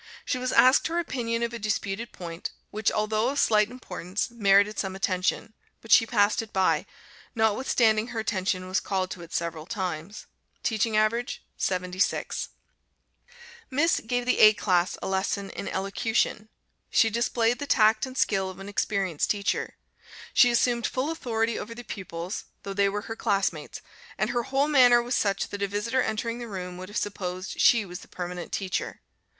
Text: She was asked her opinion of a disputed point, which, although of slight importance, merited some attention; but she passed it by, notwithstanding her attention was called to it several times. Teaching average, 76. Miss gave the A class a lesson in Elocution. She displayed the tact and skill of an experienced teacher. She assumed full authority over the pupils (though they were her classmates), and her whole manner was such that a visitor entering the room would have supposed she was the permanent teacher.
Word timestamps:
She 0.25 0.39
was 0.39 0.51
asked 0.51 0.87
her 0.87 0.97
opinion 0.97 1.43
of 1.43 1.53
a 1.53 1.59
disputed 1.59 2.11
point, 2.11 2.49
which, 2.71 2.91
although 2.91 3.29
of 3.29 3.37
slight 3.39 3.69
importance, 3.69 4.31
merited 4.31 4.79
some 4.79 4.95
attention; 4.95 5.53
but 5.79 5.91
she 5.91 6.07
passed 6.07 6.41
it 6.41 6.51
by, 6.51 6.87
notwithstanding 7.35 8.07
her 8.07 8.19
attention 8.19 8.67
was 8.67 8.79
called 8.79 9.11
to 9.11 9.21
it 9.21 9.31
several 9.31 9.67
times. 9.67 10.25
Teaching 10.63 10.97
average, 10.97 11.43
76. 11.55 12.49
Miss 13.69 13.99
gave 13.99 14.25
the 14.25 14.39
A 14.39 14.53
class 14.55 14.97
a 15.03 15.07
lesson 15.07 15.51
in 15.51 15.67
Elocution. 15.67 16.49
She 16.89 17.11
displayed 17.11 17.59
the 17.59 17.67
tact 17.67 18.07
and 18.07 18.17
skill 18.17 18.49
of 18.49 18.57
an 18.57 18.67
experienced 18.67 19.29
teacher. 19.29 19.75
She 20.33 20.49
assumed 20.49 20.87
full 20.87 21.11
authority 21.11 21.59
over 21.59 21.75
the 21.75 21.83
pupils 21.83 22.45
(though 22.63 22.73
they 22.73 22.89
were 22.89 23.01
her 23.01 23.15
classmates), 23.15 23.81
and 24.17 24.31
her 24.31 24.41
whole 24.41 24.67
manner 24.67 24.99
was 25.03 25.13
such 25.13 25.49
that 25.49 25.61
a 25.61 25.67
visitor 25.67 26.01
entering 26.01 26.39
the 26.39 26.47
room 26.47 26.77
would 26.79 26.89
have 26.89 26.97
supposed 26.97 27.61
she 27.61 27.85
was 27.85 27.99
the 27.99 28.07
permanent 28.07 28.51
teacher. 28.51 29.01